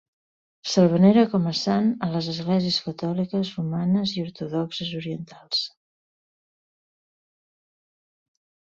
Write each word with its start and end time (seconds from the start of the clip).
S'el 0.69 0.87
venera 0.93 1.25
com 1.33 1.45
a 1.51 1.53
sant 1.59 1.91
a 2.07 2.09
les 2.13 2.29
esglésies 2.33 2.79
Catòliques 2.87 3.53
Romanes 3.59 4.15
i 4.17 4.25
Ortodoxes 4.27 4.95
Orientals. 5.03 5.63